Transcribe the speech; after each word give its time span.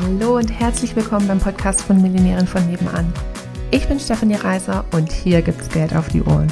Hallo 0.00 0.38
und 0.38 0.48
herzlich 0.48 0.96
willkommen 0.96 1.28
beim 1.28 1.38
Podcast 1.38 1.82
von 1.82 2.00
Millionären 2.00 2.46
von 2.46 2.66
nebenan. 2.66 3.12
Ich 3.70 3.86
bin 3.86 4.00
Stefanie 4.00 4.36
Reiser 4.36 4.86
und 4.92 5.12
hier 5.12 5.42
gibt's 5.42 5.68
Geld 5.68 5.94
auf 5.94 6.08
die 6.08 6.22
Ohren. 6.22 6.50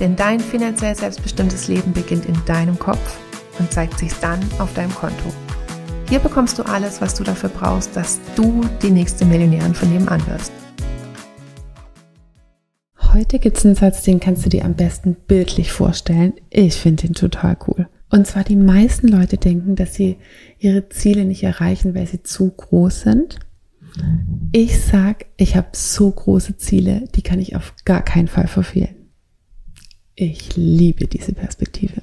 Denn 0.00 0.16
dein 0.16 0.38
finanziell 0.38 0.94
selbstbestimmtes 0.94 1.68
Leben 1.68 1.94
beginnt 1.94 2.26
in 2.26 2.36
deinem 2.44 2.78
Kopf 2.78 3.18
und 3.58 3.72
zeigt 3.72 3.98
sich 3.98 4.12
dann 4.20 4.38
auf 4.58 4.74
deinem 4.74 4.94
Konto. 4.94 5.32
Hier 6.10 6.18
bekommst 6.18 6.58
du 6.58 6.62
alles, 6.64 7.00
was 7.00 7.14
du 7.14 7.24
dafür 7.24 7.48
brauchst, 7.48 7.96
dass 7.96 8.20
du 8.36 8.60
die 8.82 8.90
nächste 8.90 9.24
Millionärin 9.24 9.74
von 9.74 9.90
nebenan 9.90 10.26
wirst. 10.26 10.52
Heute 13.14 13.38
gibt 13.38 13.56
es 13.56 13.64
einen 13.64 13.76
Satz, 13.76 14.02
den 14.02 14.20
kannst 14.20 14.44
du 14.44 14.50
dir 14.50 14.66
am 14.66 14.74
besten 14.74 15.14
bildlich 15.14 15.72
vorstellen. 15.72 16.34
Ich 16.50 16.74
finde 16.74 17.06
ihn 17.06 17.14
total 17.14 17.56
cool. 17.66 17.88
Und 18.14 18.28
zwar 18.28 18.44
die 18.44 18.54
meisten 18.54 19.08
Leute 19.08 19.38
denken, 19.38 19.74
dass 19.74 19.96
sie 19.96 20.18
ihre 20.60 20.88
Ziele 20.88 21.24
nicht 21.24 21.42
erreichen, 21.42 21.96
weil 21.96 22.06
sie 22.06 22.22
zu 22.22 22.48
groß 22.48 23.00
sind. 23.00 23.40
Ich 24.52 24.78
sag, 24.78 25.26
ich 25.36 25.56
habe 25.56 25.70
so 25.72 26.12
große 26.12 26.56
Ziele, 26.56 27.08
die 27.16 27.22
kann 27.22 27.40
ich 27.40 27.56
auf 27.56 27.74
gar 27.84 28.02
keinen 28.02 28.28
Fall 28.28 28.46
verfehlen. 28.46 29.10
Ich 30.14 30.54
liebe 30.54 31.08
diese 31.08 31.32
Perspektive. 31.32 32.02